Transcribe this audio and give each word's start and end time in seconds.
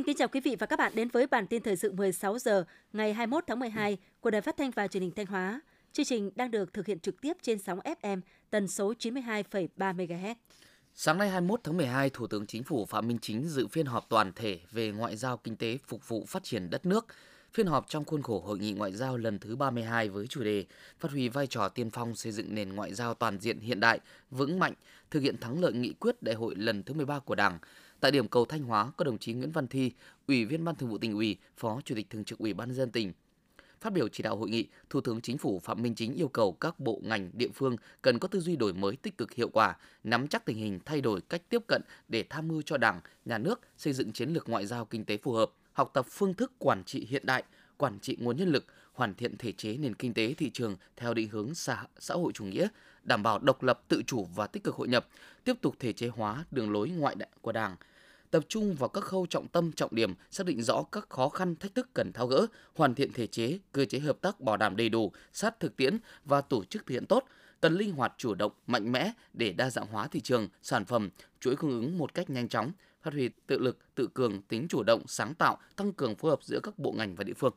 Xin 0.00 0.04
kính 0.06 0.16
chào 0.16 0.28
quý 0.28 0.40
vị 0.40 0.56
và 0.58 0.66
các 0.66 0.78
bạn 0.78 0.92
đến 0.94 1.08
với 1.08 1.26
bản 1.26 1.46
tin 1.46 1.62
thời 1.62 1.76
sự 1.76 1.92
16 1.92 2.38
giờ 2.38 2.64
ngày 2.92 3.14
21 3.14 3.44
tháng 3.46 3.58
12 3.58 3.96
của 4.20 4.30
Đài 4.30 4.40
Phát 4.40 4.56
thanh 4.56 4.70
và 4.70 4.86
Truyền 4.86 5.02
hình 5.02 5.12
Thanh 5.16 5.26
Hóa. 5.26 5.60
Chương 5.92 6.06
trình 6.06 6.30
đang 6.34 6.50
được 6.50 6.72
thực 6.72 6.86
hiện 6.86 7.00
trực 7.00 7.20
tiếp 7.20 7.36
trên 7.42 7.58
sóng 7.58 7.80
FM 8.02 8.20
tần 8.50 8.68
số 8.68 8.92
92,3 8.98 9.68
MHz. 9.76 10.34
Sáng 10.94 11.18
nay 11.18 11.28
21 11.28 11.60
tháng 11.64 11.76
12, 11.76 12.10
Thủ 12.10 12.26
tướng 12.26 12.46
Chính 12.46 12.62
phủ 12.62 12.86
Phạm 12.86 13.08
Minh 13.08 13.18
Chính 13.22 13.48
dự 13.48 13.66
phiên 13.66 13.86
họp 13.86 14.08
toàn 14.08 14.32
thể 14.36 14.60
về 14.70 14.90
ngoại 14.90 15.16
giao 15.16 15.36
kinh 15.36 15.56
tế 15.56 15.78
phục 15.86 16.08
vụ 16.08 16.24
phát 16.28 16.44
triển 16.44 16.70
đất 16.70 16.86
nước. 16.86 17.06
Phiên 17.52 17.66
họp 17.66 17.88
trong 17.88 18.04
khuôn 18.04 18.22
khổ 18.22 18.40
Hội 18.40 18.58
nghị 18.58 18.72
Ngoại 18.72 18.92
giao 18.92 19.16
lần 19.16 19.38
thứ 19.38 19.56
32 19.56 20.08
với 20.08 20.26
chủ 20.26 20.44
đề 20.44 20.64
Phát 20.98 21.12
huy 21.12 21.28
vai 21.28 21.46
trò 21.46 21.68
tiên 21.68 21.90
phong 21.90 22.14
xây 22.14 22.32
dựng 22.32 22.54
nền 22.54 22.72
ngoại 22.72 22.94
giao 22.94 23.14
toàn 23.14 23.38
diện 23.40 23.60
hiện 23.60 23.80
đại, 23.80 24.00
vững 24.30 24.58
mạnh, 24.58 24.74
thực 25.10 25.20
hiện 25.20 25.38
thắng 25.40 25.60
lợi 25.60 25.72
nghị 25.72 25.92
quyết 25.92 26.22
đại 26.22 26.34
hội 26.34 26.54
lần 26.54 26.82
thứ 26.82 26.94
13 26.94 27.18
của 27.18 27.34
Đảng. 27.34 27.58
Tại 28.00 28.10
điểm 28.10 28.28
cầu 28.28 28.44
Thanh 28.44 28.62
Hóa 28.62 28.90
có 28.96 29.04
đồng 29.04 29.18
chí 29.18 29.32
Nguyễn 29.32 29.52
Văn 29.52 29.68
Thi, 29.68 29.92
Ủy 30.28 30.44
viên 30.44 30.64
Ban 30.64 30.74
Thường 30.74 30.90
vụ 30.90 30.98
tỉnh 30.98 31.14
ủy, 31.14 31.36
Phó 31.56 31.80
Chủ 31.84 31.94
tịch 31.94 32.10
Thường 32.10 32.24
trực 32.24 32.38
Ủy 32.38 32.54
ban 32.54 32.68
nhân 32.68 32.76
dân 32.76 32.90
tỉnh, 32.90 33.12
Phát 33.80 33.92
biểu 33.92 34.08
chỉ 34.08 34.22
đạo 34.22 34.36
hội 34.36 34.50
nghị, 34.50 34.68
Thủ 34.90 35.00
tướng 35.00 35.20
Chính 35.20 35.38
phủ 35.38 35.58
Phạm 35.58 35.82
Minh 35.82 35.94
Chính 35.94 36.14
yêu 36.14 36.28
cầu 36.28 36.52
các 36.52 36.80
bộ 36.80 37.00
ngành 37.04 37.30
địa 37.32 37.48
phương 37.54 37.76
cần 38.02 38.18
có 38.18 38.28
tư 38.28 38.40
duy 38.40 38.56
đổi 38.56 38.72
mới 38.72 38.96
tích 38.96 39.18
cực 39.18 39.32
hiệu 39.32 39.48
quả, 39.48 39.76
nắm 40.04 40.28
chắc 40.28 40.44
tình 40.44 40.56
hình 40.56 40.80
thay 40.84 41.00
đổi 41.00 41.20
cách 41.20 41.42
tiếp 41.48 41.62
cận 41.68 41.82
để 42.08 42.24
tham 42.30 42.48
mưu 42.48 42.62
cho 42.62 42.76
Đảng, 42.76 43.00
Nhà 43.24 43.38
nước 43.38 43.60
xây 43.76 43.92
dựng 43.92 44.12
chiến 44.12 44.30
lược 44.30 44.48
ngoại 44.48 44.66
giao 44.66 44.84
kinh 44.84 45.04
tế 45.04 45.16
phù 45.16 45.32
hợp, 45.32 45.50
học 45.72 45.90
tập 45.94 46.06
phương 46.10 46.34
thức 46.34 46.52
quản 46.58 46.84
trị 46.84 47.06
hiện 47.10 47.26
đại, 47.26 47.44
quản 47.76 47.98
trị 47.98 48.16
nguồn 48.20 48.36
nhân 48.36 48.48
lực, 48.48 48.64
hoàn 48.92 49.14
thiện 49.14 49.36
thể 49.36 49.52
chế 49.52 49.76
nền 49.76 49.94
kinh 49.94 50.14
tế 50.14 50.34
thị 50.34 50.50
trường 50.50 50.76
theo 50.96 51.14
định 51.14 51.28
hướng 51.28 51.54
xã, 51.54 51.84
xã 51.98 52.14
hội 52.14 52.32
chủ 52.32 52.44
nghĩa, 52.44 52.68
đảm 53.02 53.22
bảo 53.22 53.38
độc 53.38 53.62
lập 53.62 53.82
tự 53.88 54.02
chủ 54.06 54.24
và 54.34 54.46
tích 54.46 54.64
cực 54.64 54.74
hội 54.74 54.88
nhập, 54.88 55.08
tiếp 55.44 55.56
tục 55.60 55.76
thể 55.78 55.92
chế 55.92 56.08
hóa 56.08 56.44
đường 56.50 56.72
lối 56.72 56.88
ngoại 56.88 57.14
đại 57.14 57.28
của 57.40 57.52
Đảng, 57.52 57.76
tập 58.30 58.44
trung 58.48 58.74
vào 58.74 58.88
các 58.88 59.04
khâu 59.04 59.26
trọng 59.26 59.48
tâm 59.48 59.72
trọng 59.72 59.94
điểm, 59.94 60.14
xác 60.30 60.46
định 60.46 60.62
rõ 60.62 60.82
các 60.92 61.08
khó 61.08 61.28
khăn 61.28 61.56
thách 61.56 61.74
thức 61.74 61.88
cần 61.94 62.12
tháo 62.12 62.26
gỡ, 62.26 62.46
hoàn 62.74 62.94
thiện 62.94 63.12
thể 63.12 63.26
chế, 63.26 63.58
cơ 63.72 63.84
chế 63.84 63.98
hợp 63.98 64.20
tác 64.20 64.40
bảo 64.40 64.56
đảm 64.56 64.76
đầy 64.76 64.88
đủ, 64.88 65.12
sát 65.32 65.60
thực 65.60 65.76
tiễn 65.76 65.98
và 66.24 66.40
tổ 66.40 66.64
chức 66.64 66.86
thực 66.86 66.92
hiện 66.92 67.06
tốt, 67.06 67.24
cần 67.60 67.74
linh 67.74 67.92
hoạt 67.92 68.14
chủ 68.18 68.34
động, 68.34 68.52
mạnh 68.66 68.92
mẽ 68.92 69.12
để 69.32 69.52
đa 69.52 69.70
dạng 69.70 69.86
hóa 69.86 70.06
thị 70.06 70.20
trường, 70.20 70.48
sản 70.62 70.84
phẩm, 70.84 71.10
chuỗi 71.40 71.56
cung 71.56 71.70
ứng 71.70 71.98
một 71.98 72.14
cách 72.14 72.30
nhanh 72.30 72.48
chóng, 72.48 72.72
phát 73.02 73.14
huy 73.14 73.30
tự 73.46 73.58
lực, 73.58 73.78
tự 73.94 74.08
cường, 74.14 74.42
tính 74.42 74.66
chủ 74.68 74.82
động, 74.82 75.02
sáng 75.06 75.34
tạo, 75.34 75.58
tăng 75.76 75.92
cường 75.92 76.14
phối 76.16 76.30
hợp 76.30 76.42
giữa 76.42 76.60
các 76.62 76.78
bộ 76.78 76.92
ngành 76.92 77.14
và 77.14 77.24
địa 77.24 77.34
phương. 77.34 77.54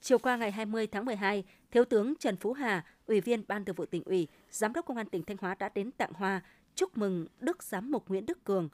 Chiều 0.00 0.18
qua 0.18 0.36
ngày 0.36 0.52
20 0.52 0.86
tháng 0.86 1.04
12, 1.04 1.44
Thiếu 1.70 1.84
tướng 1.84 2.14
Trần 2.18 2.36
Phú 2.36 2.52
Hà, 2.52 2.84
Ủy 3.06 3.20
viên 3.20 3.44
Ban 3.48 3.64
Thường 3.64 3.76
vụ 3.76 3.86
tỉnh 3.86 4.02
ủy, 4.04 4.28
Giám 4.50 4.72
đốc 4.72 4.86
Công 4.86 4.96
an 4.96 5.08
tỉnh 5.08 5.22
Thanh 5.22 5.36
Hóa 5.40 5.54
đã 5.54 5.68
đến 5.74 5.90
tặng 5.90 6.12
hoa 6.14 6.42
chúc 6.74 6.98
mừng 6.98 7.26
Đức 7.40 7.62
Giám 7.62 7.90
mục 7.90 8.08
Nguyễn 8.08 8.26
Đức 8.26 8.44
Cường, 8.44 8.68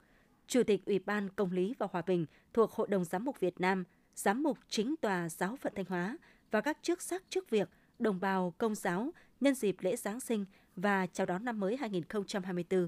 Chủ 0.47 0.63
tịch 0.63 0.85
Ủy 0.85 0.99
ban 0.99 1.29
Công 1.29 1.51
lý 1.51 1.73
và 1.79 1.87
Hòa 1.91 2.01
bình 2.01 2.25
thuộc 2.53 2.71
Hội 2.71 2.87
đồng 2.87 3.05
Giám 3.05 3.25
mục 3.25 3.39
Việt 3.39 3.61
Nam, 3.61 3.83
Giám 4.15 4.43
mục 4.43 4.57
chính 4.69 4.95
tòa 5.01 5.29
giáo 5.29 5.55
phận 5.55 5.73
Thanh 5.75 5.85
Hóa 5.85 6.17
và 6.51 6.61
các 6.61 6.77
chức 6.81 7.01
sắc 7.01 7.23
chức 7.29 7.49
việc, 7.49 7.69
đồng 7.99 8.19
bào 8.19 8.53
công 8.57 8.75
giáo 8.75 9.11
nhân 9.41 9.55
dịp 9.55 9.75
lễ 9.79 9.95
Giáng 9.95 10.19
sinh 10.19 10.45
và 10.75 11.07
chào 11.07 11.25
đón 11.25 11.45
năm 11.45 11.59
mới 11.59 11.77
2024. 11.77 12.87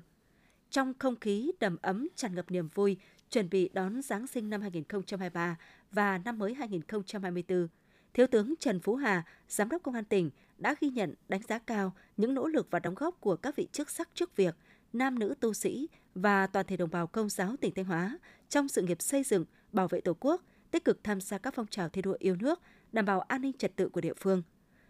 Trong 0.69 0.93
không 0.99 1.15
khí 1.15 1.51
đầm 1.59 1.77
ấm 1.81 2.07
tràn 2.15 2.35
ngập 2.35 2.51
niềm 2.51 2.69
vui, 2.73 2.97
chuẩn 3.29 3.49
bị 3.49 3.69
đón 3.73 4.01
Giáng 4.01 4.27
sinh 4.27 4.49
năm 4.49 4.61
2023 4.61 5.57
và 5.91 6.17
năm 6.17 6.39
mới 6.39 6.53
2024, 6.53 7.67
Thiếu 8.13 8.27
tướng 8.27 8.53
Trần 8.59 8.79
Phú 8.79 8.95
Hà, 8.95 9.23
Giám 9.47 9.69
đốc 9.69 9.83
Công 9.83 9.95
an 9.95 10.03
tỉnh 10.05 10.29
đã 10.57 10.75
ghi 10.79 10.89
nhận 10.89 11.13
đánh 11.29 11.41
giá 11.47 11.59
cao 11.59 11.93
những 12.17 12.33
nỗ 12.33 12.47
lực 12.47 12.67
và 12.71 12.79
đóng 12.79 12.95
góp 12.95 13.21
của 13.21 13.35
các 13.35 13.55
vị 13.55 13.67
chức 13.71 13.89
sắc 13.89 14.09
chức 14.13 14.35
việc, 14.35 14.55
nam 14.93 15.19
nữ 15.19 15.35
tu 15.39 15.53
sĩ 15.53 15.87
và 16.15 16.47
toàn 16.47 16.65
thể 16.65 16.77
đồng 16.77 16.91
bào 16.91 17.07
công 17.07 17.29
giáo 17.29 17.55
tỉnh 17.61 17.73
Thanh 17.73 17.85
Hóa 17.85 18.19
trong 18.49 18.67
sự 18.67 18.81
nghiệp 18.81 19.01
xây 19.01 19.23
dựng, 19.23 19.45
bảo 19.71 19.87
vệ 19.87 20.01
Tổ 20.01 20.13
quốc, 20.19 20.41
tích 20.71 20.85
cực 20.85 21.03
tham 21.03 21.21
gia 21.21 21.37
các 21.37 21.53
phong 21.55 21.67
trào 21.67 21.89
thi 21.89 22.01
đua 22.01 22.15
yêu 22.19 22.35
nước, 22.35 22.61
đảm 22.91 23.05
bảo 23.05 23.21
an 23.21 23.41
ninh 23.41 23.53
trật 23.53 23.75
tự 23.75 23.89
của 23.89 24.01
địa 24.01 24.13
phương. 24.19 24.43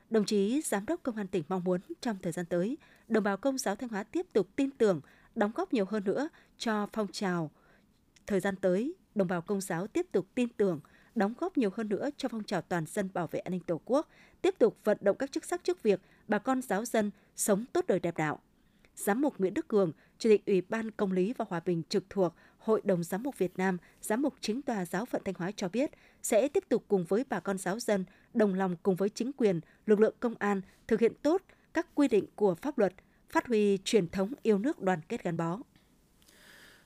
Đồng 0.10 0.26
chí 0.26 0.62
Giám 0.62 0.86
đốc 0.86 1.04
Công 1.04 1.16
an 1.16 1.28
tỉnh 1.28 1.44
mong 1.50 1.64
muốn 1.64 1.82
trong 2.02 2.18
thời 2.22 2.32
gian 2.32 2.46
tới, 2.46 2.78
đồng 3.08 3.24
bào 3.24 3.38
công 3.38 3.58
giáo 3.58 3.76
Thanh 3.76 3.90
Hóa 3.90 4.04
tiếp 4.04 4.26
tục 4.34 4.48
tin 4.56 4.72
tưởng, 4.72 5.02
đóng 5.36 5.52
góp 5.56 5.74
nhiều 5.74 5.86
hơn 5.86 6.04
nữa 6.04 6.30
cho 6.58 6.88
phong 6.94 7.08
trào. 7.12 7.52
Thời 8.28 8.40
gian 8.40 8.56
tới, 8.56 8.96
đồng 9.16 9.28
bào 9.28 9.42
công 9.42 9.62
giáo 9.62 9.88
tiếp 9.88 10.08
tục 10.12 10.28
tin 10.36 10.50
tưởng, 10.50 10.80
đóng 11.16 11.34
góp 11.40 11.58
nhiều 11.58 11.70
hơn 11.74 11.90
nữa 11.90 12.10
cho 12.18 12.30
phong 12.30 12.44
trào 12.44 12.62
toàn 12.62 12.86
dân 12.86 13.10
bảo 13.14 13.28
vệ 13.28 13.40
an 13.40 13.52
ninh 13.52 13.64
Tổ 13.64 13.82
quốc, 13.86 14.10
tiếp 14.42 14.56
tục 14.60 14.78
vận 14.84 14.98
động 15.02 15.18
các 15.18 15.32
chức 15.32 15.46
sắc 15.46 15.64
chức 15.64 15.84
việc, 15.84 16.02
bà 16.28 16.40
con 16.40 16.62
giáo 16.62 16.86
dân 16.86 17.12
sống 17.36 17.66
tốt 17.74 17.86
đời 17.88 18.00
đẹp 18.00 18.18
đạo. 18.18 18.42
Giám 18.96 19.22
mục 19.22 19.34
Nguyễn 19.38 19.54
Đức 19.54 19.68
Cường, 19.68 19.92
Chủ 20.20 20.30
tịch 20.30 20.46
Ủy 20.46 20.62
ban 20.62 20.92
Công 20.92 21.12
lý 21.12 21.34
và 21.38 21.46
Hòa 21.50 21.60
bình 21.66 21.82
trực 21.90 22.04
thuộc 22.10 22.36
Hội 22.58 22.82
đồng 22.84 23.04
Giám 23.04 23.24
mục 23.24 23.38
Việt 23.38 23.58
Nam, 23.58 23.78
Giám 24.02 24.22
mục 24.22 24.34
chính 24.42 24.62
tòa 24.62 24.86
giáo 24.86 25.06
phận 25.06 25.22
Thanh 25.26 25.36
Hóa 25.38 25.52
cho 25.56 25.70
biết 25.70 25.92
sẽ 26.24 26.48
tiếp 26.48 26.64
tục 26.70 26.86
cùng 26.88 27.06
với 27.06 27.26
bà 27.30 27.40
con 27.40 27.58
giáo 27.58 27.80
dân, 27.80 28.06
đồng 28.34 28.54
lòng 28.54 28.76
cùng 28.84 28.96
với 28.96 29.10
chính 29.10 29.32
quyền, 29.34 29.60
lực 29.86 30.00
lượng 30.00 30.16
công 30.20 30.36
an 30.40 30.62
thực 30.88 31.00
hiện 31.00 31.14
tốt 31.22 31.42
các 31.74 31.88
quy 31.96 32.08
định 32.08 32.26
của 32.36 32.56
pháp 32.56 32.78
luật, 32.78 32.94
phát 33.30 33.48
huy 33.48 33.78
truyền 33.84 34.10
thống 34.10 34.34
yêu 34.44 34.58
nước 34.58 34.82
đoàn 34.82 35.00
kết 35.10 35.24
gắn 35.24 35.38
bó. 35.38 35.58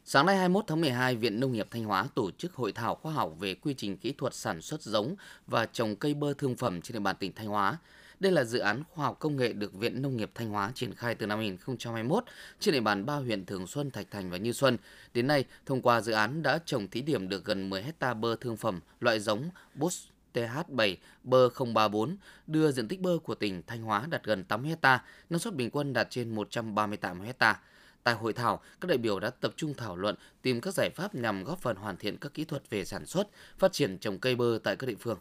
Sáng 0.06 0.26
nay 0.26 0.38
21 0.38 0.64
tháng 0.68 0.82
12, 0.82 1.16
Viện 1.16 1.40
Nông 1.40 1.52
nghiệp 1.52 1.68
Thanh 1.72 1.84
Hóa 1.84 2.06
tổ 2.16 2.32
chức 2.32 2.54
hội 2.54 2.72
thảo 2.72 2.96
khoa 2.96 3.14
học 3.14 3.34
về 3.40 3.56
quy 3.56 3.74
trình 3.74 3.98
kỹ 3.98 4.14
thuật 4.18 4.34
sản 4.34 4.62
xuất 4.62 4.82
giống 4.82 5.16
và 5.48 5.66
trồng 5.66 5.96
cây 5.96 6.14
bơ 6.14 6.34
thương 6.34 6.56
phẩm 6.56 6.82
trên 6.82 6.94
địa 6.94 7.00
bàn 7.00 7.16
tỉnh 7.20 7.34
Thanh 7.36 7.48
Hóa. 7.48 7.78
Đây 8.20 8.32
là 8.32 8.44
dự 8.44 8.60
án 8.60 8.84
khoa 8.90 9.06
học 9.06 9.18
công 9.20 9.36
nghệ 9.36 9.54
được 9.54 9.74
Viện 9.74 10.02
Nông 10.02 10.18
nghiệp 10.18 10.32
Thanh 10.36 10.50
Hóa 10.50 10.72
triển 10.76 10.96
khai 10.96 11.16
từ 11.16 11.26
năm 11.26 11.38
2021 11.38 12.24
trên 12.60 12.74
địa 12.74 12.80
bàn 12.80 13.06
ba 13.06 13.16
huyện 13.16 13.46
Thường 13.46 13.68
Xuân, 13.68 13.92
Thạch 13.92 14.12
Thành 14.12 14.30
và 14.30 14.38
Như 14.38 14.52
Xuân. 14.52 14.78
Đến 15.14 15.28
nay, 15.28 15.46
thông 15.66 15.82
qua 15.82 16.02
dự 16.02 16.12
án 16.12 16.44
đã 16.44 16.60
trồng 16.66 16.88
thí 16.88 17.02
điểm 17.02 17.30
được 17.30 17.46
gần 17.46 17.70
10 17.70 17.84
hecta 17.84 18.14
bơ 18.14 18.36
thương 18.36 18.58
phẩm 18.58 18.80
loại 19.00 19.20
giống 19.20 19.50
Bus 19.76 20.04
TH7 20.34 20.96
bơ 21.24 21.50
034 21.50 22.18
đưa 22.48 22.72
diện 22.72 22.88
tích 22.88 23.02
bơ 23.02 23.18
của 23.24 23.36
tỉnh 23.36 23.64
Thanh 23.68 23.82
Hóa 23.84 24.06
đạt 24.10 24.24
gần 24.24 24.44
8 24.44 24.64
hecta, 24.64 25.04
năng 25.30 25.40
suất 25.40 25.56
bình 25.56 25.70
quân 25.70 25.94
đạt 25.94 26.08
trên 26.10 26.36
138 26.36 27.22
hecta. 27.22 27.60
Tại 28.04 28.14
hội 28.16 28.34
thảo, 28.34 28.62
các 28.82 28.88
đại 28.88 28.98
biểu 28.98 29.20
đã 29.20 29.30
tập 29.30 29.54
trung 29.56 29.74
thảo 29.74 29.96
luận 29.96 30.16
tìm 30.42 30.62
các 30.62 30.74
giải 30.74 30.90
pháp 30.90 31.16
nhằm 31.16 31.44
góp 31.44 31.62
phần 31.62 31.76
hoàn 31.76 31.98
thiện 31.98 32.18
các 32.18 32.34
kỹ 32.34 32.46
thuật 32.46 32.70
về 32.70 32.86
sản 32.86 33.06
xuất, 33.06 33.28
phát 33.58 33.72
triển 33.72 33.98
trồng 33.98 34.20
cây 34.20 34.36
bơ 34.36 34.60
tại 34.64 34.76
các 34.76 34.88
địa 34.88 34.96
phương. 35.00 35.18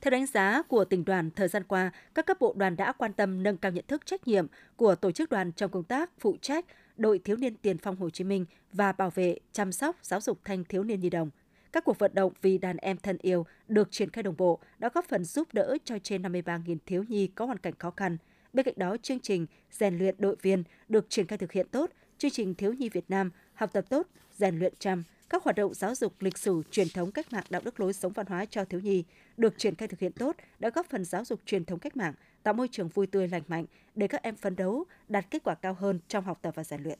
Theo 0.00 0.10
đánh 0.10 0.26
giá 0.26 0.62
của 0.62 0.84
tỉnh 0.84 1.04
đoàn, 1.04 1.30
thời 1.30 1.48
gian 1.48 1.64
qua, 1.64 1.90
các 2.14 2.26
cấp 2.26 2.36
bộ 2.40 2.54
đoàn 2.56 2.76
đã 2.76 2.92
quan 2.92 3.12
tâm 3.12 3.42
nâng 3.42 3.56
cao 3.56 3.72
nhận 3.72 3.84
thức 3.88 4.06
trách 4.06 4.28
nhiệm 4.28 4.46
của 4.76 4.94
tổ 4.94 5.12
chức 5.12 5.30
đoàn 5.30 5.52
trong 5.52 5.70
công 5.70 5.84
tác 5.84 6.10
phụ 6.18 6.36
trách 6.40 6.64
đội 6.96 7.18
thiếu 7.18 7.36
niên 7.36 7.56
tiền 7.56 7.78
phong 7.78 7.96
Hồ 7.96 8.10
Chí 8.10 8.24
Minh 8.24 8.44
và 8.72 8.92
bảo 8.92 9.10
vệ, 9.10 9.38
chăm 9.52 9.72
sóc, 9.72 9.96
giáo 10.02 10.20
dục 10.20 10.38
thanh 10.44 10.64
thiếu 10.64 10.84
niên 10.84 11.00
nhi 11.00 11.10
đồng. 11.10 11.30
Các 11.72 11.84
cuộc 11.84 11.98
vận 11.98 12.14
động 12.14 12.32
vì 12.42 12.58
đàn 12.58 12.76
em 12.76 12.96
thân 12.96 13.18
yêu 13.22 13.46
được 13.68 13.88
triển 13.90 14.10
khai 14.10 14.22
đồng 14.22 14.36
bộ 14.36 14.58
đã 14.78 14.90
góp 14.94 15.04
phần 15.08 15.24
giúp 15.24 15.48
đỡ 15.52 15.76
cho 15.84 15.98
trên 15.98 16.22
53.000 16.22 16.76
thiếu 16.86 17.04
nhi 17.08 17.26
có 17.26 17.44
hoàn 17.44 17.58
cảnh 17.58 17.74
khó 17.78 17.90
khăn. 17.90 18.16
Bên 18.52 18.64
cạnh 18.64 18.74
đó, 18.76 18.96
chương 19.02 19.20
trình 19.20 19.46
rèn 19.70 19.98
luyện 19.98 20.14
đội 20.18 20.36
viên 20.42 20.64
được 20.88 21.06
triển 21.08 21.26
khai 21.26 21.38
thực 21.38 21.52
hiện 21.52 21.66
tốt, 21.70 21.90
chương 22.18 22.30
trình 22.30 22.54
thiếu 22.54 22.72
nhi 22.72 22.88
Việt 22.88 23.10
Nam 23.10 23.30
học 23.60 23.70
tập 23.72 23.84
tốt, 23.88 24.06
rèn 24.38 24.58
luyện 24.58 24.74
chăm 24.78 25.02
các 25.30 25.44
hoạt 25.44 25.56
động 25.56 25.74
giáo 25.74 25.94
dục 25.94 26.14
lịch 26.20 26.38
sử, 26.38 26.62
truyền 26.70 26.88
thống 26.88 27.12
cách 27.12 27.32
mạng, 27.32 27.44
đạo 27.50 27.62
đức 27.64 27.80
lối 27.80 27.92
sống 27.92 28.12
văn 28.12 28.26
hóa 28.26 28.44
cho 28.44 28.64
thiếu 28.64 28.80
nhi 28.80 29.04
được 29.36 29.58
triển 29.58 29.74
khai 29.74 29.88
thực 29.88 30.00
hiện 30.00 30.12
tốt 30.12 30.36
đã 30.58 30.70
góp 30.70 30.86
phần 30.90 31.04
giáo 31.04 31.24
dục 31.24 31.40
truyền 31.46 31.64
thống 31.64 31.78
cách 31.78 31.96
mạng, 31.96 32.14
tạo 32.42 32.54
môi 32.54 32.68
trường 32.68 32.88
vui 32.88 33.06
tươi 33.06 33.28
lành 33.28 33.42
mạnh 33.48 33.64
để 33.94 34.08
các 34.08 34.22
em 34.22 34.36
phấn 34.36 34.56
đấu 34.56 34.84
đạt 35.08 35.30
kết 35.30 35.42
quả 35.44 35.54
cao 35.54 35.74
hơn 35.74 36.00
trong 36.08 36.24
học 36.24 36.38
tập 36.42 36.54
và 36.54 36.64
rèn 36.64 36.82
luyện. 36.82 36.98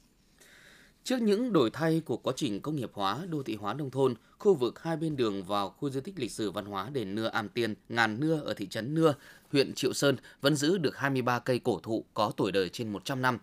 Trước 1.04 1.22
những 1.22 1.52
đổi 1.52 1.70
thay 1.72 2.02
của 2.04 2.16
quá 2.16 2.32
trình 2.36 2.60
công 2.60 2.76
nghiệp 2.76 2.90
hóa, 2.92 3.18
đô 3.28 3.42
thị 3.42 3.56
hóa 3.56 3.74
nông 3.74 3.90
thôn, 3.90 4.14
khu 4.38 4.54
vực 4.54 4.82
hai 4.82 4.96
bên 4.96 5.16
đường 5.16 5.44
vào 5.44 5.70
khu 5.70 5.90
di 5.90 6.00
tích 6.00 6.18
lịch 6.18 6.30
sử 6.30 6.50
văn 6.50 6.64
hóa 6.64 6.90
đền 6.92 7.14
Nưa 7.14 7.28
Am 7.28 7.48
Tiên, 7.48 7.74
Ngàn 7.88 8.20
Nưa 8.20 8.40
ở 8.40 8.54
thị 8.54 8.66
trấn 8.66 8.94
Nưa, 8.94 9.14
huyện 9.52 9.74
Triệu 9.74 9.92
Sơn 9.92 10.16
vẫn 10.40 10.56
giữ 10.56 10.78
được 10.78 10.96
23 10.96 11.38
cây 11.38 11.58
cổ 11.58 11.80
thụ 11.82 12.04
có 12.14 12.32
tuổi 12.36 12.52
đời 12.52 12.68
trên 12.68 12.92
100 12.92 13.22
năm. 13.22 13.38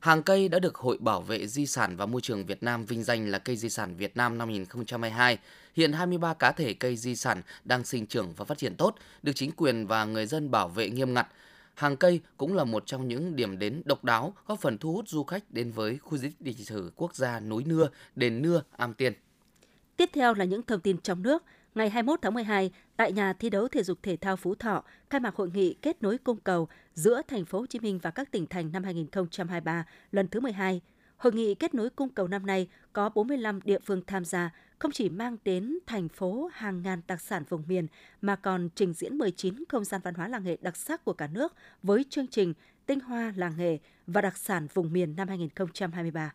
Hàng 0.00 0.22
cây 0.22 0.48
đã 0.48 0.58
được 0.58 0.76
Hội 0.76 0.98
Bảo 1.00 1.22
vệ 1.22 1.46
Di 1.46 1.66
sản 1.66 1.96
và 1.96 2.06
Môi 2.06 2.20
trường 2.20 2.46
Việt 2.46 2.62
Nam 2.62 2.84
vinh 2.84 3.02
danh 3.02 3.28
là 3.28 3.38
cây 3.38 3.56
di 3.56 3.68
sản 3.68 3.96
Việt 3.96 4.16
Nam 4.16 4.38
năm 4.38 4.48
2022. 4.48 5.38
Hiện 5.74 5.92
23 5.92 6.34
cá 6.34 6.52
thể 6.52 6.74
cây 6.74 6.96
di 6.96 7.16
sản 7.16 7.42
đang 7.64 7.84
sinh 7.84 8.06
trưởng 8.06 8.32
và 8.36 8.44
phát 8.44 8.58
triển 8.58 8.76
tốt, 8.76 8.94
được 9.22 9.32
chính 9.34 9.50
quyền 9.52 9.86
và 9.86 10.04
người 10.04 10.26
dân 10.26 10.50
bảo 10.50 10.68
vệ 10.68 10.90
nghiêm 10.90 11.14
ngặt. 11.14 11.28
Hàng 11.74 11.96
cây 11.96 12.20
cũng 12.36 12.54
là 12.54 12.64
một 12.64 12.86
trong 12.86 13.08
những 13.08 13.36
điểm 13.36 13.58
đến 13.58 13.82
độc 13.84 14.04
đáo 14.04 14.34
góp 14.46 14.60
phần 14.60 14.78
thu 14.78 14.92
hút 14.92 15.08
du 15.08 15.24
khách 15.24 15.50
đến 15.50 15.72
với 15.72 15.98
khu 15.98 16.18
di 16.18 16.28
tích 16.28 16.36
lịch 16.40 16.66
sử 16.66 16.92
quốc 16.96 17.14
gia 17.14 17.40
núi 17.40 17.64
Nưa, 17.66 17.88
đền 18.16 18.42
Nưa, 18.42 18.62
Am 18.76 18.94
Tiên. 18.94 19.12
Tiếp 19.96 20.10
theo 20.12 20.34
là 20.34 20.44
những 20.44 20.62
thông 20.62 20.80
tin 20.80 20.98
trong 20.98 21.22
nước 21.22 21.42
ngày 21.78 21.90
21 21.90 22.18
tháng 22.22 22.34
12 22.34 22.70
tại 22.96 23.12
nhà 23.12 23.32
thi 23.32 23.50
đấu 23.50 23.68
thể 23.68 23.82
dục 23.82 23.98
thể 24.02 24.16
thao 24.16 24.36
Phú 24.36 24.54
Thọ 24.54 24.84
khai 25.10 25.20
mạc 25.20 25.34
hội 25.34 25.50
nghị 25.54 25.74
kết 25.74 26.02
nối 26.02 26.18
cung 26.18 26.40
cầu 26.40 26.68
giữa 26.94 27.22
thành 27.28 27.44
phố 27.44 27.58
Hồ 27.58 27.66
Chí 27.66 27.78
Minh 27.78 27.98
và 28.02 28.10
các 28.10 28.30
tỉnh 28.30 28.46
thành 28.46 28.72
năm 28.72 28.84
2023 28.84 29.84
lần 30.12 30.28
thứ 30.28 30.40
12. 30.40 30.80
Hội 31.16 31.32
nghị 31.32 31.54
kết 31.54 31.74
nối 31.74 31.90
cung 31.90 32.08
cầu 32.08 32.28
năm 32.28 32.46
nay 32.46 32.68
có 32.92 33.08
45 33.08 33.60
địa 33.64 33.78
phương 33.78 34.02
tham 34.06 34.24
gia, 34.24 34.50
không 34.78 34.92
chỉ 34.92 35.08
mang 35.08 35.36
đến 35.44 35.78
thành 35.86 36.08
phố 36.08 36.50
hàng 36.52 36.82
ngàn 36.82 37.00
đặc 37.06 37.20
sản 37.20 37.44
vùng 37.48 37.62
miền 37.68 37.86
mà 38.22 38.36
còn 38.36 38.68
trình 38.74 38.92
diễn 38.92 39.18
19 39.18 39.64
không 39.68 39.84
gian 39.84 40.00
văn 40.04 40.14
hóa 40.14 40.28
làng 40.28 40.44
nghề 40.44 40.56
đặc 40.60 40.76
sắc 40.76 41.04
của 41.04 41.12
cả 41.12 41.26
nước 41.26 41.54
với 41.82 42.04
chương 42.10 42.26
trình 42.26 42.54
Tinh 42.86 43.00
hoa 43.00 43.32
làng 43.36 43.54
nghề 43.58 43.78
và 44.06 44.20
đặc 44.20 44.36
sản 44.36 44.66
vùng 44.74 44.92
miền 44.92 45.16
năm 45.16 45.28
2023. 45.28 46.32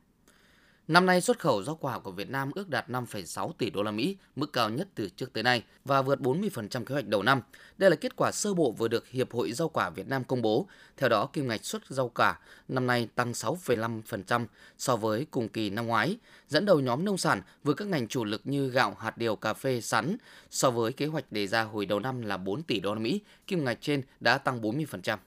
Năm 0.88 1.06
nay 1.06 1.22
xuất 1.22 1.40
khẩu 1.40 1.64
rau 1.64 1.76
quả 1.76 2.00
của 2.00 2.12
Việt 2.12 2.30
Nam 2.30 2.52
ước 2.56 2.70
đạt 2.70 2.90
5,6 2.90 3.52
tỷ 3.58 3.70
đô 3.70 3.84
la 3.84 3.92
Mỹ, 3.92 4.18
mức 4.36 4.54
cao 4.54 4.70
nhất 4.70 4.88
từ 4.96 5.10
trước 5.10 5.34
tới 5.34 5.44
nay 5.44 5.64
và 5.86 6.02
vượt 6.02 6.20
40% 6.20 6.86
kế 6.86 6.94
hoạch 6.94 7.08
đầu 7.08 7.24
năm. 7.24 7.42
Đây 7.78 7.90
là 7.90 7.96
kết 7.96 8.16
quả 8.16 8.32
sơ 8.32 8.54
bộ 8.54 8.72
vừa 8.72 8.88
được 8.88 9.08
Hiệp 9.08 9.34
hội 9.34 9.52
Rau 9.52 9.70
quả 9.70 9.90
Việt 9.90 10.08
Nam 10.08 10.24
công 10.24 10.42
bố. 10.42 10.68
Theo 10.98 11.10
đó, 11.10 11.26
kim 11.34 11.48
ngạch 11.48 11.66
xuất 11.66 11.82
rau 11.90 12.10
quả 12.10 12.40
năm 12.68 12.88
nay 12.88 13.10
tăng 13.16 13.32
6,5% 13.32 14.46
so 14.78 14.96
với 14.96 15.28
cùng 15.32 15.50
kỳ 15.50 15.70
năm 15.70 15.88
ngoái, 15.88 16.18
dẫn 16.48 16.66
đầu 16.66 16.80
nhóm 16.80 17.06
nông 17.06 17.18
sản 17.18 17.42
với 17.64 17.76
các 17.76 17.88
ngành 17.88 18.08
chủ 18.08 18.24
lực 18.24 18.42
như 18.44 18.70
gạo, 18.70 18.98
hạt 19.00 19.18
điều, 19.18 19.36
cà 19.36 19.54
phê, 19.54 19.82
sắn. 19.82 20.18
So 20.50 20.72
với 20.72 20.94
kế 20.94 21.06
hoạch 21.06 21.32
đề 21.32 21.48
ra 21.48 21.64
hồi 21.64 21.86
đầu 21.86 22.00
năm 22.00 22.22
là 22.22 22.38
4 22.38 22.64
tỷ 22.64 22.80
đô 22.80 22.94
la 22.94 23.00
Mỹ, 23.00 23.22
kim 23.48 23.66
ngạch 23.66 23.78
trên 23.82 24.02
đã 24.20 24.38
tăng 24.38 24.62
40%. 24.62 25.18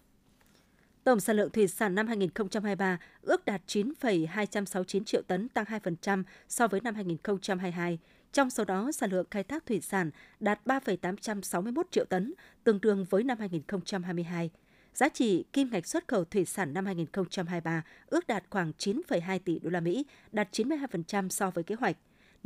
Tổng 1.06 1.20
sản 1.20 1.36
lượng 1.36 1.50
thủy 1.50 1.68
sản 1.68 1.94
năm 1.94 2.06
2023 2.06 2.98
ước 3.22 3.44
đạt 3.44 3.62
9,269 3.66 5.04
triệu 5.04 5.22
tấn, 5.22 5.48
tăng 5.48 5.64
2% 5.64 6.22
so 6.48 6.68
với 6.68 6.80
năm 6.80 6.94
2022. 6.94 7.98
Trong 8.32 8.50
số 8.50 8.64
đó, 8.64 8.92
sản 8.92 9.10
lượng 9.10 9.26
khai 9.30 9.44
thác 9.44 9.66
thủy 9.66 9.80
sản 9.80 10.10
đạt 10.40 10.66
3,861 10.66 11.86
triệu 11.90 12.04
tấn, 12.04 12.34
tương 12.64 12.80
đương 12.80 13.04
với 13.10 13.22
năm 13.22 13.38
2022. 13.38 14.50
Giá 14.94 15.08
trị 15.08 15.44
kim 15.52 15.70
ngạch 15.70 15.86
xuất 15.86 16.08
khẩu 16.08 16.24
thủy 16.24 16.44
sản 16.44 16.74
năm 16.74 16.86
2023 16.86 17.82
ước 18.06 18.26
đạt 18.26 18.44
khoảng 18.50 18.72
9,2 18.78 19.38
tỷ 19.44 19.58
đô 19.58 19.70
la 19.70 19.80
Mỹ, 19.80 20.06
đạt 20.32 20.48
92% 20.52 21.28
so 21.28 21.50
với 21.50 21.64
kế 21.64 21.74
hoạch. 21.74 21.96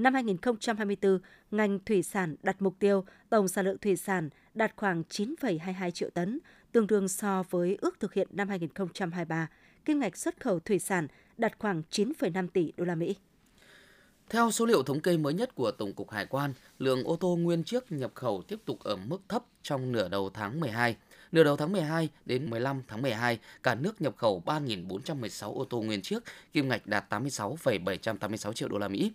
Năm 0.00 0.14
2024, 0.14 1.18
ngành 1.50 1.78
thủy 1.86 2.02
sản 2.02 2.36
đặt 2.42 2.62
mục 2.62 2.74
tiêu 2.78 3.04
tổng 3.28 3.48
sản 3.48 3.64
lượng 3.64 3.78
thủy 3.78 3.96
sản 3.96 4.28
đạt 4.54 4.72
khoảng 4.76 5.02
9,22 5.10 5.90
triệu 5.90 6.10
tấn, 6.10 6.38
tương 6.72 6.86
đương 6.86 7.08
so 7.08 7.42
với 7.50 7.78
ước 7.80 8.00
thực 8.00 8.14
hiện 8.14 8.28
năm 8.30 8.48
2023, 8.48 9.48
kim 9.84 10.00
ngạch 10.00 10.16
xuất 10.16 10.40
khẩu 10.40 10.60
thủy 10.60 10.78
sản 10.78 11.06
đạt 11.36 11.58
khoảng 11.58 11.82
9,5 11.90 12.48
tỷ 12.48 12.72
đô 12.76 12.84
la 12.84 12.94
Mỹ. 12.94 13.16
Theo 14.28 14.50
số 14.50 14.66
liệu 14.66 14.82
thống 14.82 15.00
kê 15.00 15.16
mới 15.16 15.34
nhất 15.34 15.54
của 15.54 15.70
Tổng 15.70 15.92
cục 15.92 16.10
Hải 16.10 16.26
quan, 16.26 16.52
lượng 16.78 17.04
ô 17.04 17.16
tô 17.16 17.36
nguyên 17.36 17.64
chiếc 17.64 17.92
nhập 17.92 18.10
khẩu 18.14 18.42
tiếp 18.48 18.58
tục 18.64 18.78
ở 18.80 18.96
mức 18.96 19.22
thấp 19.28 19.44
trong 19.62 19.92
nửa 19.92 20.08
đầu 20.08 20.30
tháng 20.34 20.60
12. 20.60 20.96
Nửa 21.32 21.44
đầu 21.44 21.56
tháng 21.56 21.72
12 21.72 22.08
đến 22.26 22.50
15 22.50 22.82
tháng 22.88 23.02
12, 23.02 23.38
cả 23.62 23.74
nước 23.74 24.00
nhập 24.00 24.14
khẩu 24.16 24.42
3.416 24.46 25.54
ô 25.54 25.64
tô 25.64 25.80
nguyên 25.80 26.02
chiếc, 26.02 26.22
kim 26.52 26.68
ngạch 26.68 26.86
đạt 26.86 27.08
86,786 27.08 28.52
triệu 28.52 28.68
đô 28.68 28.78
la 28.78 28.88
Mỹ. 28.88 29.12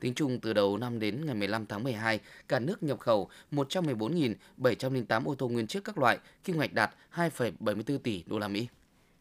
Tính 0.00 0.14
chung 0.14 0.40
từ 0.40 0.52
đầu 0.52 0.76
năm 0.76 0.98
đến 0.98 1.26
ngày 1.26 1.34
15 1.34 1.66
tháng 1.66 1.84
12, 1.84 2.20
cả 2.48 2.58
nước 2.58 2.82
nhập 2.82 3.00
khẩu 3.00 3.28
114.708 3.52 5.24
ô 5.24 5.34
tô 5.34 5.48
nguyên 5.48 5.66
chiếc 5.66 5.84
các 5.84 5.98
loại, 5.98 6.18
kim 6.44 6.58
ngạch 6.58 6.72
đạt 6.72 6.90
2,74 7.14 7.98
tỷ 7.98 8.22
đô 8.26 8.38
la 8.38 8.48
Mỹ. 8.48 8.68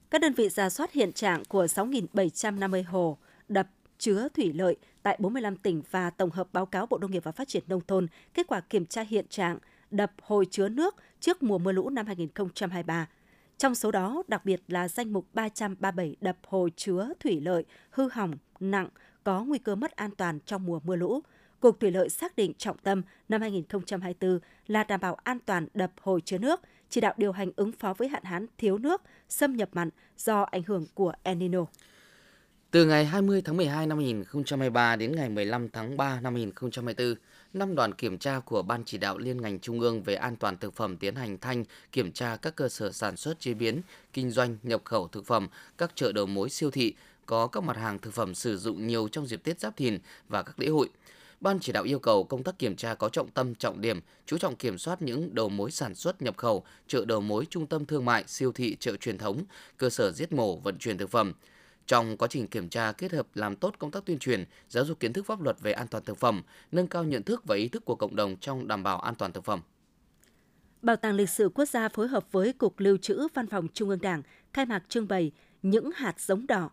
Các 0.10 0.22
đơn 0.22 0.34
vị 0.34 0.50
giả 0.50 0.70
soát 0.70 0.92
hiện 0.92 1.14
trạng 1.14 1.46
của 1.46 1.66
6.750 1.66 2.84
hồ, 2.88 3.18
đập, 3.50 3.68
chứa 3.98 4.28
thủy 4.36 4.54
lợi 4.54 4.76
tại 5.04 5.18
45 5.20 5.58
tỉnh 5.58 5.82
và 5.92 6.10
tổng 6.10 6.32
hợp 6.32 6.48
báo 6.54 6.66
cáo 6.66 6.86
Bộ 6.86 6.98
Nông 6.98 7.12
nghiệp 7.12 7.24
và 7.24 7.32
Phát 7.32 7.48
triển 7.48 7.64
Nông 7.68 7.82
thôn 7.88 8.08
kết 8.34 8.48
quả 8.48 8.62
kiểm 8.62 8.86
tra 8.86 9.02
hiện 9.02 9.28
trạng 9.30 9.58
đập 9.92 10.12
hồi 10.22 10.46
chứa 10.46 10.70
nước 10.70 10.96
trước 11.20 11.44
mùa 11.44 11.58
mưa 11.58 11.72
lũ 11.72 11.90
năm 11.90 12.06
2023. 12.06 13.08
Trong 13.58 13.76
số 13.76 13.92
đó, 13.92 14.24
đặc 14.28 14.46
biệt 14.46 14.62
là 14.68 14.88
danh 14.88 15.14
mục 15.14 15.28
337 15.34 16.16
đập 16.22 16.38
hồ 16.48 16.70
chứa 16.76 17.10
thủy 17.20 17.42
lợi 17.42 17.66
hư 17.90 18.10
hỏng 18.12 18.34
nặng 18.60 18.90
có 19.24 19.44
nguy 19.44 19.60
cơ 19.60 19.76
mất 19.76 19.96
an 19.96 20.12
toàn 20.18 20.40
trong 20.46 20.66
mùa 20.66 20.80
mưa 20.84 20.96
lũ. 20.96 21.22
Cục 21.60 21.80
Thủy 21.80 21.92
lợi 21.92 22.10
xác 22.10 22.36
định 22.36 22.54
trọng 22.54 22.78
tâm 22.78 23.02
năm 23.30 23.42
2024 23.42 24.40
là 24.68 24.84
đảm 24.84 25.00
bảo 25.00 25.16
an 25.24 25.40
toàn 25.46 25.68
đập 25.74 25.92
hồ 26.02 26.20
chứa 26.20 26.38
nước, 26.38 26.62
chỉ 26.90 27.02
đạo 27.02 27.14
điều 27.18 27.32
hành 27.32 27.52
ứng 27.56 27.72
phó 27.72 27.94
với 27.94 28.08
hạn 28.08 28.24
hán 28.24 28.46
thiếu 28.58 28.78
nước, 28.78 29.02
xâm 29.30 29.56
nhập 29.56 29.70
mặn 29.74 29.90
do 30.18 30.42
ảnh 30.42 30.64
hưởng 30.68 30.86
của 30.94 31.14
El 31.24 31.38
Nino. 31.38 31.66
Từ 32.72 32.86
ngày 32.86 33.06
20 33.06 33.42
tháng 33.42 33.58
12 33.58 33.88
năm 33.88 33.98
2023 33.98 34.96
đến 34.96 35.16
ngày 35.16 35.30
15 35.30 35.70
tháng 35.70 35.98
3 35.98 36.20
năm 36.22 36.34
2024, 36.34 37.16
năm 37.56 37.76
đoàn 37.76 37.94
kiểm 37.94 38.18
tra 38.18 38.40
của 38.40 38.62
Ban 38.62 38.84
chỉ 38.86 38.98
đạo 38.98 39.18
liên 39.18 39.42
ngành 39.42 39.60
trung 39.60 39.80
ương 39.80 40.04
về 40.04 40.16
an 40.16 40.36
toàn 40.36 40.58
thực 40.58 40.74
phẩm 40.74 40.98
tiến 40.98 41.16
hành 41.16 41.38
thanh 41.38 41.64
kiểm 41.92 42.12
tra 42.12 42.36
các 42.36 42.56
cơ 42.56 42.70
sở 42.70 42.92
sản 42.92 43.18
xuất 43.18 43.40
chế 43.40 43.54
biến, 43.54 43.82
kinh 44.14 44.32
doanh, 44.32 44.58
nhập 44.64 44.82
khẩu 44.84 45.08
thực 45.08 45.26
phẩm, 45.26 45.48
các 45.78 45.92
chợ 45.96 46.12
đầu 46.12 46.26
mối 46.26 46.50
siêu 46.50 46.72
thị 46.72 46.94
có 47.26 47.48
các 47.48 47.64
mặt 47.64 47.78
hàng 47.78 48.00
thực 48.00 48.14
phẩm 48.14 48.36
sử 48.36 48.58
dụng 48.58 48.88
nhiều 48.88 49.08
trong 49.08 49.28
dịp 49.28 49.44
Tết 49.44 49.60
Giáp 49.60 49.78
Thìn 49.78 50.00
và 50.30 50.44
các 50.44 50.60
lễ 50.60 50.68
hội. 50.68 50.90
Ban 51.42 51.60
chỉ 51.60 51.72
đạo 51.72 51.84
yêu 51.84 52.00
cầu 52.00 52.24
công 52.24 52.44
tác 52.44 52.60
kiểm 52.60 52.76
tra 52.76 52.94
có 52.94 53.10
trọng 53.10 53.30
tâm 53.30 53.56
trọng 53.56 53.82
điểm, 53.82 54.00
chú 54.26 54.38
trọng 54.38 54.56
kiểm 54.56 54.78
soát 54.78 55.02
những 55.02 55.36
đầu 55.36 55.50
mối 55.50 55.72
sản 55.72 55.96
xuất 55.96 56.22
nhập 56.22 56.38
khẩu, 56.38 56.64
chợ 56.88 57.06
đầu 57.06 57.22
mối 57.22 57.46
trung 57.50 57.68
tâm 57.68 57.86
thương 57.86 58.06
mại, 58.06 58.24
siêu 58.28 58.52
thị, 58.52 58.78
chợ 58.80 58.96
truyền 58.96 59.18
thống, 59.18 59.44
cơ 59.78 59.90
sở 59.90 60.12
giết 60.12 60.32
mổ, 60.32 60.56
vận 60.56 60.78
chuyển 60.78 60.98
thực 60.98 61.10
phẩm. 61.10 61.34
Trong 61.88 62.18
quá 62.18 62.28
trình 62.28 62.48
kiểm 62.48 62.70
tra 62.70 62.92
kết 62.92 63.12
hợp 63.12 63.28
làm 63.34 63.56
tốt 63.56 63.76
công 63.80 63.92
tác 63.92 64.06
tuyên 64.06 64.20
truyền, 64.20 64.46
giáo 64.70 64.86
dục 64.86 65.00
kiến 65.00 65.14
thức 65.14 65.26
pháp 65.26 65.42
luật 65.42 65.62
về 65.62 65.72
an 65.72 65.88
toàn 65.88 66.04
thực 66.04 66.18
phẩm, 66.18 66.42
nâng 66.72 66.88
cao 66.88 67.04
nhận 67.04 67.24
thức 67.24 67.46
và 67.46 67.56
ý 67.56 67.68
thức 67.68 67.86
của 67.86 67.96
cộng 67.96 68.16
đồng 68.16 68.38
trong 68.38 68.68
đảm 68.68 68.84
bảo 68.84 69.00
an 69.00 69.16
toàn 69.16 69.32
thực 69.32 69.46
phẩm. 69.46 69.62
Bảo 70.82 70.96
tàng 70.96 71.16
Lịch 71.16 71.30
sử 71.30 71.50
Quốc 71.50 71.66
gia 71.66 71.90
phối 71.90 72.08
hợp 72.08 72.32
với 72.32 72.54
Cục 72.54 72.80
Lưu 72.80 72.98
trữ 72.98 73.28
Văn 73.34 73.48
phòng 73.48 73.68
Trung 73.74 73.90
ương 73.90 74.02
Đảng 74.02 74.22
khai 74.54 74.66
mạc 74.66 74.84
trưng 74.90 75.08
bày 75.08 75.32
những 75.62 75.92
hạt 75.92 76.20
giống 76.20 76.48
đỏ 76.48 76.70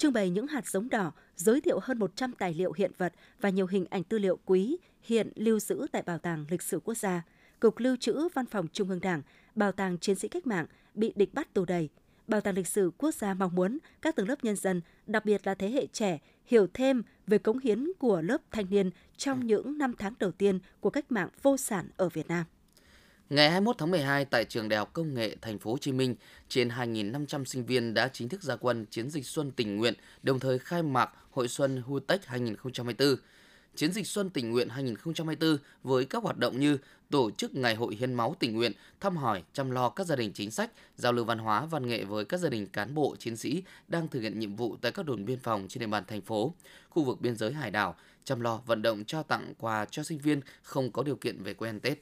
trưng 0.00 0.12
bày 0.12 0.30
những 0.30 0.46
hạt 0.46 0.66
giống 0.66 0.88
đỏ, 0.88 1.12
giới 1.36 1.60
thiệu 1.60 1.78
hơn 1.82 1.98
100 1.98 2.32
tài 2.32 2.54
liệu 2.54 2.72
hiện 2.72 2.92
vật 2.98 3.12
và 3.40 3.48
nhiều 3.48 3.66
hình 3.66 3.86
ảnh 3.90 4.04
tư 4.04 4.18
liệu 4.18 4.38
quý 4.44 4.76
hiện 5.02 5.32
lưu 5.34 5.60
giữ 5.60 5.86
tại 5.92 6.02
Bảo 6.02 6.18
tàng 6.18 6.44
Lịch 6.50 6.62
sử 6.62 6.80
Quốc 6.80 6.94
gia, 6.94 7.22
Cục 7.60 7.78
Lưu 7.78 7.96
trữ 7.96 8.28
Văn 8.34 8.46
phòng 8.46 8.66
Trung 8.72 8.88
ương 8.88 9.00
Đảng, 9.00 9.22
Bảo 9.54 9.72
tàng 9.72 9.98
Chiến 9.98 10.16
sĩ 10.16 10.28
Cách 10.28 10.46
mạng 10.46 10.66
bị 10.94 11.12
địch 11.16 11.34
bắt 11.34 11.54
tù 11.54 11.64
đầy. 11.64 11.88
Bảo 12.30 12.40
tàng 12.40 12.54
Lịch 12.54 12.66
sử 12.66 12.90
Quốc 12.98 13.14
gia 13.14 13.34
mong 13.34 13.54
muốn 13.54 13.78
các 14.02 14.16
tầng 14.16 14.28
lớp 14.28 14.44
nhân 14.44 14.56
dân, 14.56 14.80
đặc 15.06 15.24
biệt 15.24 15.46
là 15.46 15.54
thế 15.54 15.70
hệ 15.70 15.86
trẻ, 15.86 16.18
hiểu 16.46 16.66
thêm 16.74 17.02
về 17.26 17.38
cống 17.38 17.58
hiến 17.58 17.88
của 17.98 18.22
lớp 18.22 18.38
thanh 18.50 18.70
niên 18.70 18.90
trong 19.16 19.46
những 19.46 19.78
năm 19.78 19.94
tháng 19.98 20.14
đầu 20.18 20.32
tiên 20.32 20.58
của 20.80 20.90
cách 20.90 21.12
mạng 21.12 21.28
vô 21.42 21.56
sản 21.56 21.88
ở 21.96 22.08
Việt 22.08 22.28
Nam. 22.28 22.44
Ngày 23.30 23.50
21 23.50 23.78
tháng 23.78 23.90
12 23.90 24.24
tại 24.24 24.44
trường 24.44 24.68
Đại 24.68 24.78
học 24.78 24.90
Công 24.92 25.14
nghệ 25.14 25.36
Thành 25.40 25.58
phố 25.58 25.70
Hồ 25.70 25.78
Chí 25.78 25.92
Minh, 25.92 26.14
trên 26.48 26.68
2.500 26.68 27.44
sinh 27.44 27.66
viên 27.66 27.94
đã 27.94 28.08
chính 28.12 28.28
thức 28.28 28.42
ra 28.42 28.56
quân 28.56 28.86
chiến 28.90 29.10
dịch 29.10 29.26
xuân 29.26 29.50
tình 29.50 29.76
nguyện, 29.76 29.94
đồng 30.22 30.40
thời 30.40 30.58
khai 30.58 30.82
mạc 30.82 31.10
Hội 31.30 31.48
xuân 31.48 31.82
Hutech 31.82 32.26
2024. 32.26 33.16
Chiến 33.74 33.92
dịch 33.92 34.06
Xuân 34.06 34.30
tình 34.30 34.50
nguyện 34.50 34.68
2024 34.68 35.58
với 35.82 36.04
các 36.04 36.22
hoạt 36.22 36.38
động 36.38 36.60
như 36.60 36.78
tổ 37.10 37.30
chức 37.30 37.54
Ngày 37.54 37.74
hội 37.74 37.94
hiến 37.94 38.14
máu 38.14 38.36
tình 38.38 38.56
nguyện, 38.56 38.72
thăm 39.00 39.16
hỏi, 39.16 39.42
chăm 39.52 39.70
lo 39.70 39.88
các 39.88 40.06
gia 40.06 40.16
đình 40.16 40.32
chính 40.34 40.50
sách, 40.50 40.70
giao 40.96 41.12
lưu 41.12 41.24
văn 41.24 41.38
hóa, 41.38 41.66
văn 41.66 41.86
nghệ 41.86 42.04
với 42.04 42.24
các 42.24 42.38
gia 42.40 42.48
đình 42.48 42.66
cán 42.66 42.94
bộ, 42.94 43.16
chiến 43.18 43.36
sĩ 43.36 43.62
đang 43.88 44.08
thực 44.08 44.20
hiện 44.20 44.38
nhiệm 44.38 44.56
vụ 44.56 44.76
tại 44.80 44.92
các 44.92 45.06
đồn 45.06 45.24
biên 45.24 45.38
phòng 45.38 45.66
trên 45.68 45.80
địa 45.80 45.86
bàn 45.86 46.04
thành 46.06 46.20
phố, 46.20 46.54
khu 46.90 47.04
vực 47.04 47.20
biên 47.20 47.36
giới 47.36 47.52
hải 47.52 47.70
đảo, 47.70 47.96
chăm 48.24 48.40
lo 48.40 48.60
vận 48.66 48.82
động 48.82 49.04
trao 49.04 49.22
tặng 49.22 49.52
quà 49.58 49.84
cho 49.84 50.02
sinh 50.02 50.18
viên 50.18 50.40
không 50.62 50.92
có 50.92 51.02
điều 51.02 51.16
kiện 51.16 51.42
về 51.42 51.54
quê 51.54 51.68
ăn 51.68 51.80
Tết. 51.80 51.98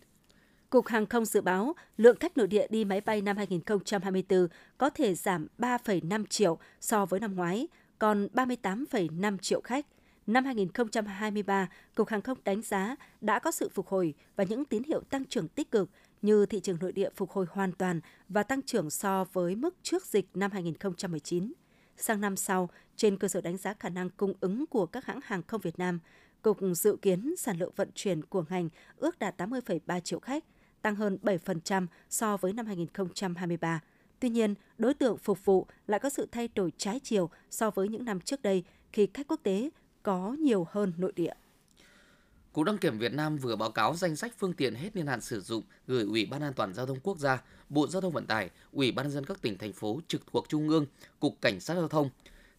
Cục 0.70 0.86
Hàng 0.86 1.06
không 1.06 1.24
dự 1.24 1.40
báo 1.40 1.74
lượng 1.96 2.16
khách 2.20 2.36
nội 2.36 2.46
địa 2.46 2.66
đi 2.70 2.84
máy 2.84 3.00
bay 3.00 3.22
năm 3.22 3.36
2024 3.36 4.48
có 4.78 4.90
thể 4.90 5.14
giảm 5.14 5.46
3,5 5.58 6.26
triệu 6.26 6.58
so 6.80 7.06
với 7.06 7.20
năm 7.20 7.36
ngoái, 7.36 7.68
còn 7.98 8.28
38,5 8.34 9.38
triệu 9.38 9.60
khách. 9.60 9.86
Năm 10.28 10.44
2023, 10.44 11.68
Cục 11.94 12.08
Hàng 12.08 12.22
không 12.22 12.38
đánh 12.44 12.62
giá 12.62 12.96
đã 13.20 13.38
có 13.38 13.50
sự 13.50 13.68
phục 13.68 13.88
hồi 13.88 14.14
và 14.36 14.44
những 14.44 14.64
tín 14.64 14.82
hiệu 14.82 15.00
tăng 15.00 15.24
trưởng 15.24 15.48
tích 15.48 15.70
cực 15.70 15.90
như 16.22 16.46
thị 16.46 16.60
trường 16.60 16.78
nội 16.80 16.92
địa 16.92 17.10
phục 17.16 17.30
hồi 17.30 17.46
hoàn 17.50 17.72
toàn 17.72 18.00
và 18.28 18.42
tăng 18.42 18.62
trưởng 18.62 18.90
so 18.90 19.24
với 19.32 19.56
mức 19.56 19.74
trước 19.82 20.06
dịch 20.06 20.26
năm 20.34 20.50
2019. 20.50 21.52
Sang 21.96 22.20
năm 22.20 22.36
sau, 22.36 22.70
trên 22.96 23.16
cơ 23.16 23.28
sở 23.28 23.40
đánh 23.40 23.56
giá 23.56 23.74
khả 23.74 23.88
năng 23.88 24.10
cung 24.10 24.32
ứng 24.40 24.66
của 24.66 24.86
các 24.86 25.04
hãng 25.04 25.20
hàng 25.24 25.42
không 25.42 25.60
Việt 25.60 25.78
Nam, 25.78 25.98
Cục 26.42 26.58
dự 26.74 26.96
kiến 27.02 27.34
sản 27.38 27.58
lượng 27.58 27.72
vận 27.76 27.90
chuyển 27.94 28.22
của 28.22 28.44
ngành 28.48 28.68
ước 28.96 29.18
đạt 29.18 29.40
80,3 29.40 30.00
triệu 30.00 30.20
khách, 30.20 30.44
tăng 30.82 30.94
hơn 30.94 31.18
7% 31.22 31.86
so 32.08 32.36
với 32.36 32.52
năm 32.52 32.66
2023. 32.66 33.80
Tuy 34.20 34.28
nhiên, 34.28 34.54
đối 34.78 34.94
tượng 34.94 35.18
phục 35.18 35.44
vụ 35.44 35.66
lại 35.86 36.00
có 36.00 36.10
sự 36.10 36.28
thay 36.32 36.48
đổi 36.54 36.72
trái 36.78 37.00
chiều 37.02 37.30
so 37.50 37.70
với 37.70 37.88
những 37.88 38.04
năm 38.04 38.20
trước 38.20 38.42
đây 38.42 38.64
khi 38.92 39.08
khách 39.14 39.28
quốc 39.28 39.40
tế 39.42 39.70
có 40.08 40.36
nhiều 40.40 40.66
hơn 40.70 40.92
nội 40.96 41.12
địa. 41.16 41.32
Cục 42.52 42.64
đăng 42.64 42.78
kiểm 42.78 42.98
Việt 42.98 43.12
Nam 43.12 43.36
vừa 43.36 43.56
báo 43.56 43.70
cáo 43.70 43.94
danh 43.94 44.16
sách 44.16 44.32
phương 44.38 44.52
tiện 44.52 44.74
hết 44.74 44.96
niên 44.96 45.06
hạn 45.06 45.20
sử 45.20 45.40
dụng 45.40 45.62
gửi 45.86 46.04
Ủy 46.04 46.26
ban 46.26 46.42
An 46.42 46.52
toàn 46.52 46.74
giao 46.74 46.86
thông 46.86 47.00
quốc 47.00 47.18
gia, 47.18 47.42
Bộ 47.68 47.86
Giao 47.86 48.00
thông 48.00 48.12
Vận 48.12 48.26
tải, 48.26 48.50
Ủy 48.72 48.92
ban 48.92 49.06
nhân 49.06 49.12
dân 49.12 49.24
các 49.24 49.42
tỉnh 49.42 49.58
thành 49.58 49.72
phố 49.72 50.00
trực 50.08 50.22
thuộc 50.32 50.48
Trung 50.48 50.68
ương, 50.68 50.86
Cục 51.20 51.36
Cảnh 51.40 51.60
sát 51.60 51.74
giao 51.74 51.88
thông. 51.88 52.10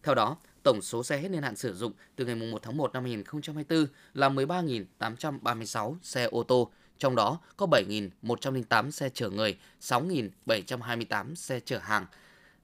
Theo 0.02 0.14
đó, 0.14 0.36
tổng 0.62 0.82
số 0.82 1.04
xe 1.04 1.18
hết 1.18 1.28
niên 1.28 1.42
hạn 1.42 1.56
sử 1.56 1.74
dụng 1.74 1.92
từ 2.16 2.24
ngày 2.24 2.34
1 2.34 2.62
tháng 2.62 2.76
1 2.76 2.92
năm 2.92 3.02
2024 3.02 3.86
là 4.14 4.28
13.836 4.28 5.96
xe 6.02 6.24
ô 6.24 6.42
tô, 6.42 6.70
trong 6.98 7.16
đó 7.16 7.40
có 7.56 7.66
7.108 7.66 8.90
xe 8.90 9.08
chở 9.14 9.30
người, 9.30 9.58
6.728 9.80 11.34
xe 11.34 11.60
chở 11.60 11.78
hàng. 11.78 12.06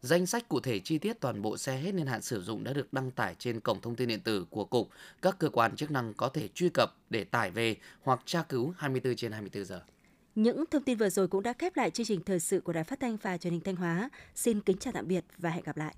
Danh 0.03 0.27
sách 0.27 0.49
cụ 0.49 0.61
thể 0.61 0.79
chi 0.79 0.99
tiết 0.99 1.21
toàn 1.21 1.43
bộ 1.43 1.57
xe 1.57 1.77
hết 1.77 1.93
niên 1.95 2.07
hạn 2.07 2.23
sử 2.23 2.43
dụng 2.43 2.65
đã 2.65 2.73
được 2.73 2.93
đăng 2.93 3.11
tải 3.11 3.35
trên 3.39 3.61
cổng 3.61 3.81
thông 3.81 3.97
tin 3.97 4.09
điện 4.09 4.21
tử 4.21 4.47
của 4.51 4.65
Cục. 4.65 4.91
Các 5.23 5.39
cơ 5.39 5.49
quan 5.49 5.77
chức 5.77 5.91
năng 5.91 6.15
có 6.15 6.29
thể 6.29 6.49
truy 6.55 6.69
cập 6.69 6.95
để 7.11 7.25
tải 7.25 7.51
về 7.51 7.77
hoặc 8.03 8.21
tra 8.25 8.43
cứu 8.43 8.75
24 8.77 9.17
trên 9.17 9.33
24 9.33 9.65
giờ. 9.65 9.83
Những 10.35 10.65
thông 10.71 10.83
tin 10.83 10.99
vừa 10.99 11.09
rồi 11.09 11.29
cũng 11.29 11.43
đã 11.43 11.53
khép 11.53 11.77
lại 11.77 11.91
chương 11.91 12.07
trình 12.07 12.21
thời 12.27 12.41
sự 12.41 12.61
của 12.61 12.73
Đài 12.73 12.85
Phát 12.85 13.01
thanh 13.01 13.17
và 13.17 13.39
Truyền 13.39 13.53
hình 13.53 13.63
Thanh 13.63 13.77
Hóa. 13.77 14.11
Xin 14.35 14.61
kính 14.61 14.79
chào 14.79 14.93
tạm 14.93 15.09
biệt 15.09 15.25
và 15.39 15.51
hẹn 15.51 15.65
gặp 15.65 15.77
lại. 15.77 15.95